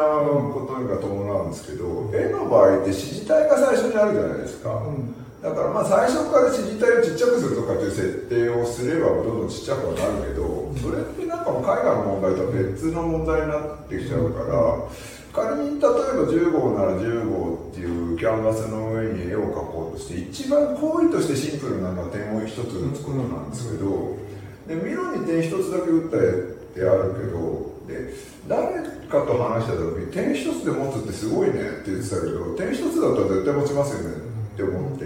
[0.52, 14.88] ことが伴うんですけど、絵の場合って支持体が最初にあるじゃないですか、うんだからまあ最初から支持体をちっちゃくするとかっていう設定をすればどんどんちっちゃくはなるけど、それってなんかもう絵画の問題とは別の問題になってきちゃうから、
[15.36, 24.16] 仮に例えば10号なら10号っていうキャンバスの上に絵を描こうとして一番行為としてシンプルなのは点を一つ打つことなんですけど、
[24.64, 26.32] でミロに点一つだけ打った絵っ
[26.72, 28.16] てあるけどで
[28.48, 28.80] 誰
[29.12, 35.04] かと話した時に点一つで持つってすごいねって言ってたけど点一つだったら絶対持ちますよねって思って、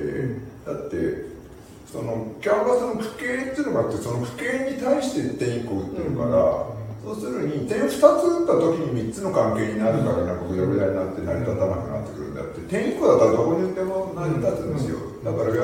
[0.67, 1.27] だって
[1.91, 6.69] そのキャンバスの区形っていうのがあってその区形に対して点1個打ってるから、
[7.03, 12.61] そうするに点2つ打った時に3つの関係になるからなんかぐちゃぐちゃになって成り立たなくなってくるんだって。
[12.69, 15.63] 点1個だったらどこに打っても成り立つんですよ、だからや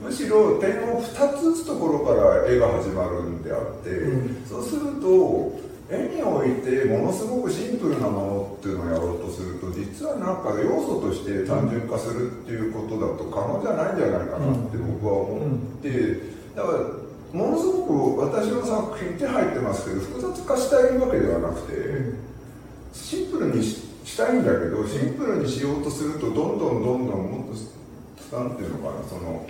[0.00, 4.46] むしろ点を2つ打つところから絵が始まるんであって、うん。
[4.46, 5.58] そうすると
[5.90, 15.88] 絵においてものすごくシンプルなものっていうのをやろうとすると実はなんか要素として単純化するっていうことだと可能じゃないんじゃないかなって僕は思って、
[16.54, 16.78] だから
[17.32, 22.28] ものすごく私の作品って入ってますけど複雑化したいわけではなくて。
[22.92, 29.46] シンプルにししたいんだけどシンプルにしようとするとどんどんどんどんもっとなんていうのかなその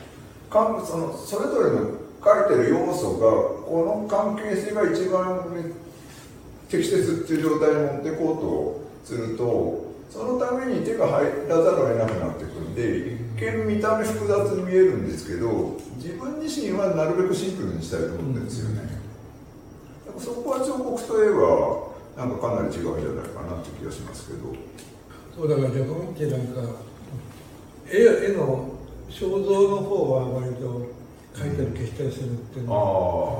[0.51, 1.91] かんそのそれぞれの
[2.25, 3.31] 書いてる要素が
[3.65, 5.45] この関係性が一番
[6.69, 18.77] 適切っていう状態に持っていこうとするとそのために手が入らざるを得なくなってくるんで一見見た目複雑に見えるんですけど自分自身はなるべくシンプルにしたいと思ってるんですよね。
[20.07, 24.55] だからそこは彫刻と絵はなんかかなり違うんじゃないかなって気がしますけど。
[25.37, 26.63] そうだからジャコミってなんか
[27.87, 28.69] 絵絵の
[29.09, 30.89] 肖像の方は割と
[31.35, 32.79] 描いたり消したりするっていうのは、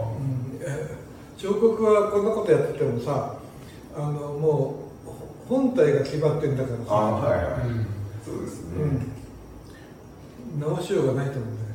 [0.05, 0.98] あうんえ
[1.39, 3.37] 彫刻はこんなことやっててもさ
[3.97, 7.61] あのもう本体が決まってんだからさ、はいはい、
[8.25, 8.83] そうですね、
[10.55, 11.69] うん、直しようがないと思うんだよ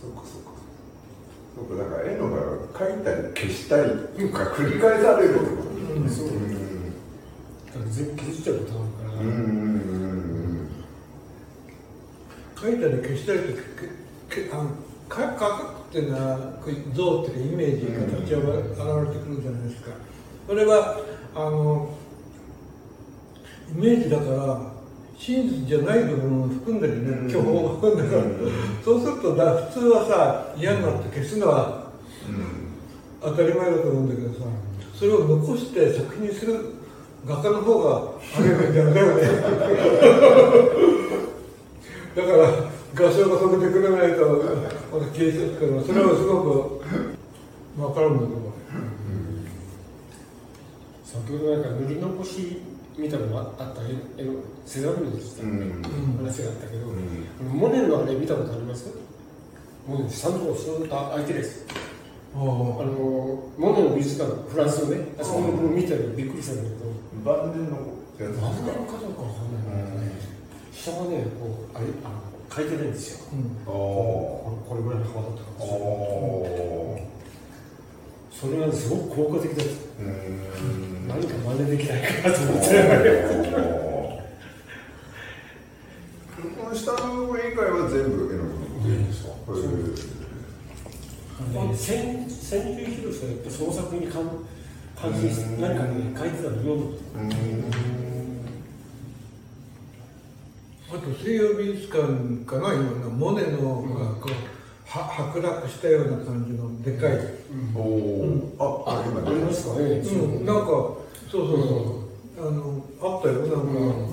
[0.00, 0.50] そうかそうか。
[1.56, 1.82] そうか。
[1.82, 6.08] だから絵の場合は描いたり消したりとか繰り返されるってことうん。
[6.08, 6.28] そう。
[6.28, 6.92] うん。
[7.66, 9.28] だから全部削っちゃうことあるから、うん。
[9.28, 10.68] うん。
[12.54, 13.52] 描いたり消したりって
[14.30, 14.70] けけあの
[15.08, 16.36] か描くっていうのは
[16.92, 19.92] 像っていうかイメージ形が現れてくるじゃないですか。
[20.46, 21.00] それは
[21.34, 21.88] あの
[23.74, 24.60] イメージだから
[25.16, 27.26] 真実じゃない部分を含んでるうん。
[27.26, 28.22] ね巨峰だから
[28.84, 31.86] そうするとだ普通はさ嫌になって消すのは
[33.22, 34.40] 当たり前だと思うんだけどさ
[34.94, 36.74] それを残して作品にする
[37.24, 39.22] 画家の方があれなんじゃないよね。
[42.14, 46.82] だから画商が止めてくれないとまた消えちゃうからそれはすごく
[47.76, 48.52] 分かるんだけど
[51.04, 52.62] 先ほどなんか塗り残し
[52.98, 54.32] みたいなのがあった絵の
[54.64, 55.82] セザンヌでしたうんうん。
[56.18, 57.26] 話があったけど、うん
[57.58, 58.88] モネのあれ見たことあります？
[59.86, 61.66] モネ三度スーッと開いてるやつ
[62.34, 62.44] ああの
[63.58, 66.74] モネの美術館フランスのねあそこの見たらびっくりしたんだけど。
[67.24, 67.82] 晩年のや
[68.16, 70.12] つです何年かかどうかわかんないけどね。
[70.72, 72.14] 下がねこうあれあの
[72.56, 73.26] 書いてないんですよ。
[73.32, 73.64] うん。
[73.66, 75.46] これこれぐらいの幅だったか
[78.30, 79.72] それがすごく効果的だった。
[80.02, 81.06] うん。
[81.06, 82.66] 何か真似できないかなと思って。
[86.56, 88.44] この下の部分以外は全部絵の
[88.82, 89.58] 具のですかそう
[91.72, 94.44] へ千千住博さんやっぱ創作に関
[95.00, 97.24] 関心して何かね書いてたの読むえう
[98.12, 98.15] ん
[100.88, 104.32] あと西洋美術館かな今のモネのがこう
[104.88, 107.18] は剥落したような感じのでかい、
[107.74, 109.28] おおああ今。
[109.28, 109.80] ありますか？
[109.80, 110.96] ねうん、なんかそ
[111.32, 113.34] うそうそう、あのあったよ。
[113.34, 113.56] なんか、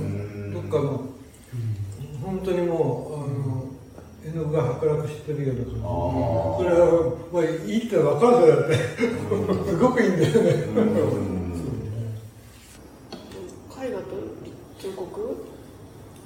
[0.01, 0.53] ん。
[0.53, 1.09] どっかの
[2.23, 3.65] 本当にもうあの
[4.25, 5.79] 絵の具が剥落してるような感じ。
[5.79, 5.83] あ
[6.57, 8.73] それはまあいいって分かるだって。
[9.69, 10.93] すごくいいんだよねうん
[13.83, 14.05] 絵画と
[14.79, 15.45] 彫刻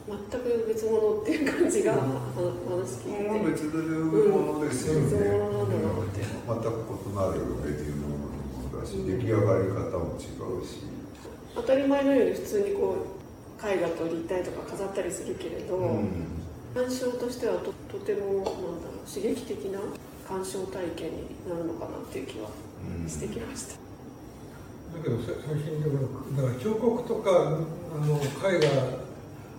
[0.07, 2.03] 全く別物っていう感じが、あの
[2.67, 5.01] 話聞いてて別のものですよね。
[5.01, 8.29] 別物なんだなって全く異なるメディウムのも
[8.71, 10.83] のだし、出来上がり方も違うし。
[11.55, 12.95] 当たり前のように普通にこ
[13.63, 16.37] う絵画と立体とか飾ったりするけれど、うん
[16.77, 18.61] 鑑賞としてはととてもなんだろ
[19.01, 19.79] う刺激的な
[20.27, 22.49] 鑑賞体験になるのかなっていう気は
[23.07, 23.73] してきました。
[23.73, 29.06] だけどさ最近だから彫刻とかあの絵画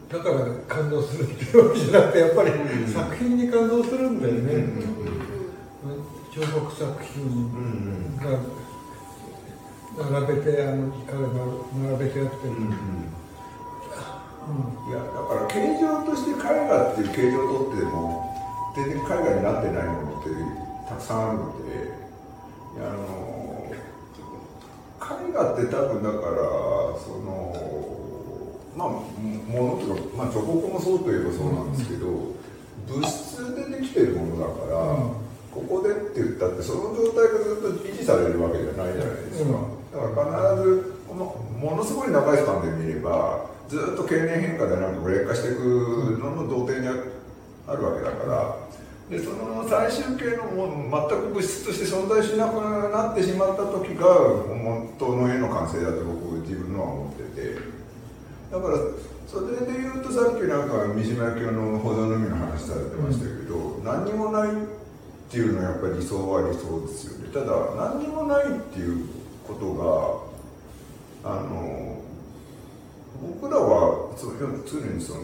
[0.09, 2.93] だから感動するっていうわけじゃなくてやっぱりうん。
[2.93, 4.97] 作品に感動するんだよね、うん。
[6.33, 8.17] 彫刻作品うん。
[8.17, 8.23] が
[10.11, 11.29] 並べてあの彼が
[11.91, 12.69] 並べてやってる、うん。
[14.89, 16.35] いやだから形状として絵
[16.69, 17.93] 画っていう形状をとっても
[18.77, 20.31] 全然絵画になってないものって
[20.89, 21.93] たくさんあるので
[22.79, 22.97] あの
[25.29, 26.41] 絵画って多分だから
[26.97, 27.98] その
[28.79, 32.07] まあものというか、まあ、彫刻もそうといえばそうなんですけど、
[32.87, 35.29] 物質でできてるものだから、うん。
[35.51, 39.51] ここでって言ったってその状態がずっと維持されるわけじゃないじゃないですか、
[39.91, 46.93] だから必ずもものすごい長いスパンで見ればずっと経年変化でなんか劣化していくのの同点にあ
[47.75, 48.69] るわけだから。
[49.09, 52.61] でその最終形のもう全く物質として存在しなく
[52.93, 57.78] なってしまった時が本当の絵の完成だと僕自分のは思ってて
[58.51, 58.79] だから
[59.27, 64.55] それで言うとさっきなんか三島由紀夫の「歩道の海」の話されてましたけど、何にもないっ
[65.31, 67.29] ていうのはやっぱり理想は理想ですよね。
[67.33, 67.47] ただ
[67.77, 69.05] 何にもないっていう
[69.47, 71.99] ことがあの
[73.41, 74.31] 僕らは常
[74.81, 75.21] にその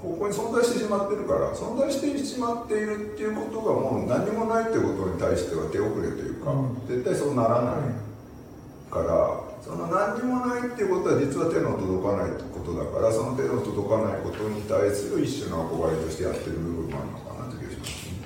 [0.00, 6.86] ここに存在してしまってるから存在してしまっているっていうことがもう何もないってことに対しては手遅れというか、うん。
[6.86, 18.24] 絶対そうならないからその何にもないっていうことは実は手の届かないことだからその手の届かないことに対する一種の憧れとしてやってる部分もあるのかなという気がしますね。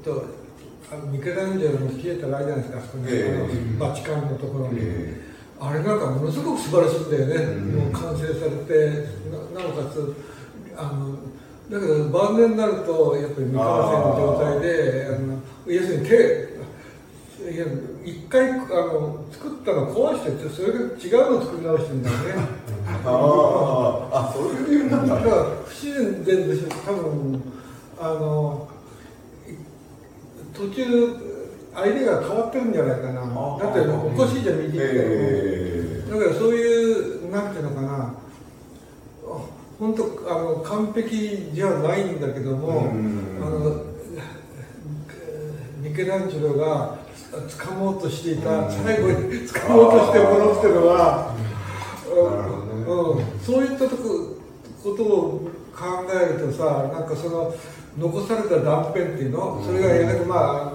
[0.00, 0.24] と
[1.12, 3.44] ミケランジェロの消えたライダーですかあそこに、ええ。
[3.44, 5.20] あのバチカンのところに、え。
[5.60, 7.76] あれなんかものすごく素晴らしいんだよね、うん。
[7.76, 10.16] もう完成されてななおかつ
[10.80, 11.12] あの
[11.68, 16.50] だけど晩年になるとやっぱり未完成の状態であの要するに手
[17.52, 17.66] いや
[18.04, 22.22] 一回あの作ったの壊しててそれで違うのを作り直してるんだよね。
[23.04, 23.08] あ
[24.12, 25.14] ああそういう理由なんだ。
[25.16, 26.68] だから不自然でしょ。
[26.86, 27.42] 多分
[27.98, 28.68] あの
[29.48, 29.52] い
[30.56, 30.84] 途中
[31.74, 33.20] アイデアが変わってるんじゃないかな。
[33.22, 38.14] あだっておかしいじゃん右って、えだからそういうなんていうのかな。
[39.78, 43.38] 本当あの完璧じゃないんだけども、うん。
[43.42, 43.90] あの
[45.80, 46.99] ミケランジェロが
[47.30, 49.16] 掴もうとしていた、うん最後に
[49.48, 51.34] 掴もうとしてものっていうのは、
[52.08, 54.36] うそういったとこ
[54.82, 57.54] ことを考えるとさなんかその
[57.98, 60.72] 残された断片っていうの、それがやがてまあ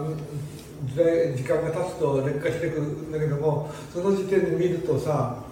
[0.86, 5.44] 時代時間が経つと劣化してくるんだけどもその時点で見るとさ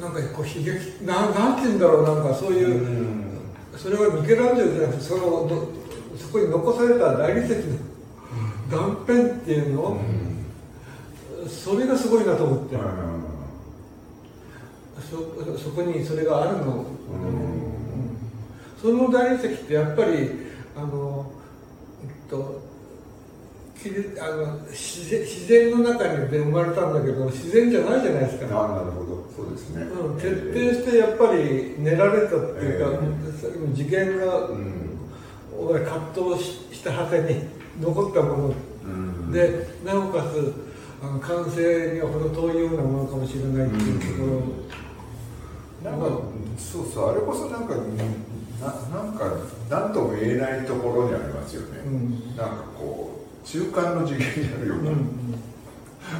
[0.00, 3.22] なんかこう悲劇ななんて言うんだろうなんかそういう、うん。
[3.76, 5.68] それはミケランジェロじゃなくてそのの
[6.16, 7.78] そこに残された大理石の
[8.72, 10.00] 断片っていうの、
[11.46, 12.76] それがすごいなと思って、
[15.10, 17.62] そそこにそれがあるの、うん
[18.80, 20.28] その大理石ってやっぱり
[20.76, 21.30] あの、
[22.02, 22.60] えっと、
[23.80, 28.64] きあの自然自然の中にで生まれたんだけど自然じゃないじゃないですか。
[28.64, 29.12] あなるほど。
[29.36, 32.98] そうですね、うん、徹底してやっぱり練られたっていうか、
[33.72, 34.82] 次元が、うん。
[35.58, 37.40] 俺葛藤しした果てに
[37.80, 38.54] 残ったもの。
[38.84, 39.32] うん。
[39.32, 40.52] でなおかつ
[41.02, 44.26] あの完成には程遠いようなものかもしれないっていうとこ
[45.84, 46.06] ろ、なんか
[46.58, 47.10] そうそう。
[47.10, 47.82] あれこそなんかな
[48.96, 49.24] なんか
[49.68, 52.36] 何とも言えないところにありますよね、うん。
[52.36, 54.96] なんかこう中間の次元にあるような、うん。
[54.96, 55.34] うん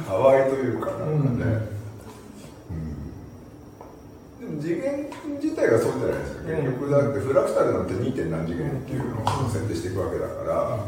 [0.07, 1.45] 淡いというかなんかね、
[4.41, 4.47] うん。
[4.47, 4.57] うん。
[4.57, 5.09] でも次元
[5.41, 8.11] 自体がそうじゃないですか、結局だってフラクタルなんて 2.
[8.13, 10.79] 点何次元っていうのを設定していくわけだから、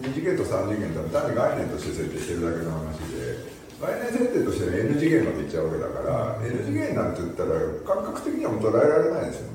[0.00, 3.36] 2次元と3次元って単に概念として設定してるだけの話で
[3.80, 7.50] 概念設定としては N 次元までいっちゃうわけだから、N 次元なんて言ったら
[7.84, 9.52] 感覚的にはもう捉えられないですよね、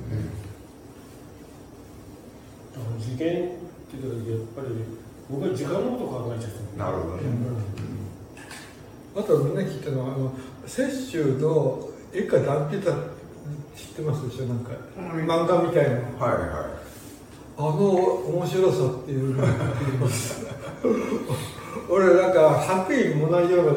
[2.76, 4.68] あの受験って言った時やっぱり
[5.30, 7.22] 僕は時間のことを考えちゃったなるほどね、
[9.16, 10.34] あとみんな聞いたのはあの
[10.66, 12.98] 雪舟の絵か断片だ
[13.76, 14.46] 知ってますでしょ？
[14.46, 15.26] なんか、うん。
[15.28, 15.96] 漫画みたいな。
[15.96, 16.75] はいは
[17.58, 19.36] あの面白さっていう
[21.90, 23.72] 俺なんか白衣も同じような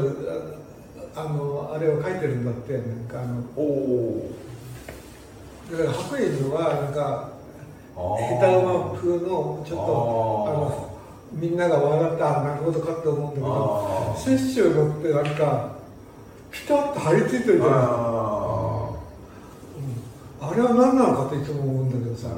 [1.16, 4.31] ああのあれを書いてるんだってなんかあのいおお
[5.70, 7.31] だから白衣のはなんか
[7.95, 10.99] 下手馬風のちょっとあの
[11.33, 15.79] みんなが笑ったあなるほどかって思うんだけど雪舟のってなんか
[16.51, 17.83] ピタッと張り付いてるじゃないあ
[20.51, 22.28] あれは何なのかっていつも思うんだけどさ。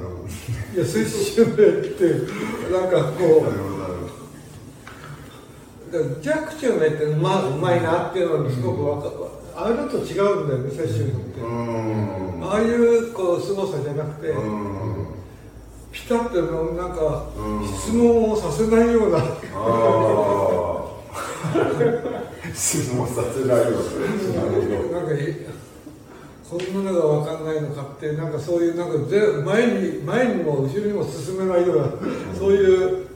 [0.75, 2.03] いや雪舟の絵って
[2.73, 3.81] なんかこう。
[6.23, 9.11] 弱中の絵ってうまうまいなっていうのにすごくわか
[9.57, 11.47] ああいうのと違うんだよね雪舟のって、う
[12.39, 12.45] ん。
[12.45, 15.07] ああいうこう凄さじゃなくて、うん。
[15.93, 17.69] ピタッとのなんかうん。
[17.69, 20.81] 質問をさせないような、ああ。
[22.55, 25.01] 質問させないよねな。
[25.01, 25.47] なんかえ
[26.51, 31.87] こんなのがわかんないのかってなんかそういうなんかぜ前に前にも後ろにも進めないような
[32.37, 33.07] そういう、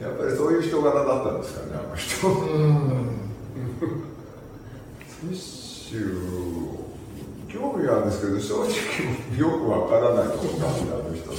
[0.00, 2.28] どやっぱりそういう人柄だったんですかねあの人。
[2.28, 3.20] うん、
[5.30, 5.38] 雪
[5.92, 5.96] 舟
[7.48, 11.36] 興味はあるんですけど正直よくわからないところがあってあの人の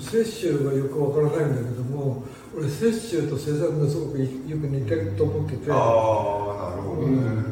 [0.00, 2.24] 雪舟がよくわからないんだけども
[2.56, 4.30] 俺雪舟とセザンヌがすごくよく
[4.66, 5.70] 似てると思ってて。
[5.70, 7.50] ああなるほどね、うん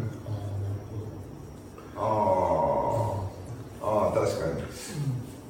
[2.01, 3.21] あ
[3.83, 4.63] あああ確かに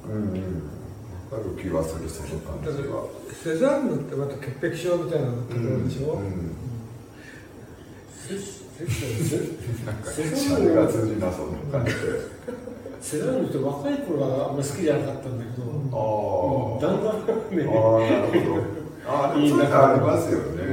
[0.05, 0.63] うんうん
[1.31, 3.05] わかる気はするその感だからじは
[3.43, 6.31] セザンヌってまた潔癖症みたいなところでしょ、うんう
[9.85, 9.93] な
[11.71, 11.97] 感じで
[13.01, 15.97] セザンヌって若い頃はあんまり好きじゃなかったんだけど、あ
[16.77, 17.63] あだんだんあね。
[17.63, 18.61] あなるほど。
[19.07, 20.63] ああでもそういうのありますよね、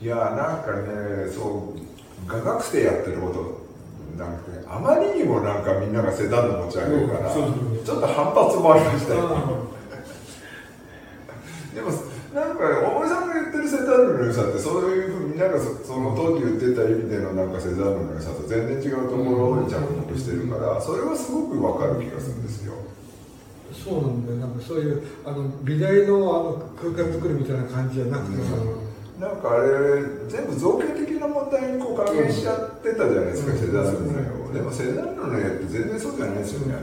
[0.00, 0.04] うん。
[0.04, 1.80] いやなんかねそう
[2.26, 3.60] 画学生やってること
[4.16, 9.70] なんかねあまりにもなんかみんながセダンヌ持ち上げるから、ちょっと反発もありましたよ、あ
[11.74, 11.90] でも
[12.34, 22.74] なんか大森さんが言ってるセザンヌの良さってそういうふうにみんながそその当時言ってた意味でのなんかセザンヌの良さと全然違うところに着目してるからそれはすごくわかる気がするんですよ。
[23.72, 24.38] そうなんだよ。
[24.38, 28.56] なんかそういうあの美大のあの空間作りみたいな感じじゃなくてさ、
[29.20, 33.58] なんかあれ全部造形的な問題にこう還元しちゃってたじゃないですか、うん。
[33.58, 34.52] セザンヌの絵を。
[34.52, 36.74] でもセザンヌの絵って全然そうじゃないですよね、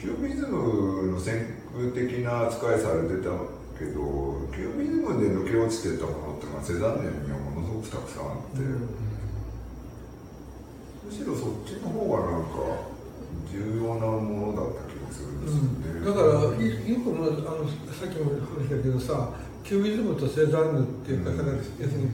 [0.00, 1.44] キュービズムの先
[1.74, 3.30] 駆的な扱いされてた
[3.76, 8.62] けどキュービズムで抜け落ちてたものってのはセザンヌにはものすごくたくさんあって、
[11.02, 12.48] むしろそっちの方がなんか
[13.50, 15.62] 重要なものだった気がするんですよ
[15.98, 19.34] ね、だからいよくもあのさっきも話したけどさ
[19.64, 22.10] キュービズムとセザンヌっていうか、だから要するに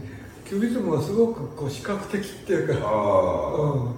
[0.49, 3.93] キュービズムはすごくこう視覚的っていうか、ああ、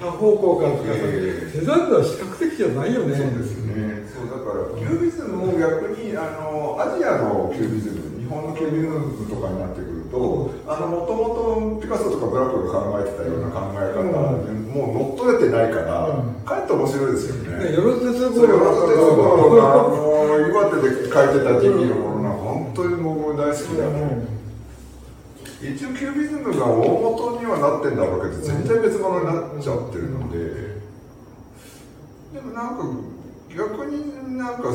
[0.00, 4.08] 多方向からとかさ、ええセザンヌは視覚的じゃないよねそうですね。
[4.08, 14.02] そうだからキュービズムも逆にあのアジアのキュービズム、日本のキュービズムとかになってくると、あの元々ピカソとかブラックが考えてたような考え方、
[14.72, 17.64] もう乗っ取れてないから、うんかえって面白いですよね。
[17.70, 24.21] ねよろずつそれは鉄頃道があの岩手で書いてた時期のものが本当に僕大好きだね。
[25.62, 30.82] 一応キュービズムが大元にはなってんだろうけど全然別物になっちゃってるので。
[32.34, 32.84] でもなんか
[33.54, 34.72] 逆になんか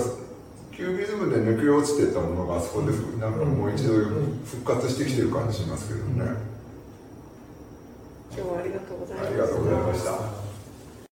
[0.72, 3.94] キュービズムで抜け落ちてたものがあそこでなんかもう一度
[4.46, 6.38] 復活してきてる感じしますけどね。
[8.32, 9.28] 今日はありがとうございました。
[9.28, 10.47] ありがとうございました。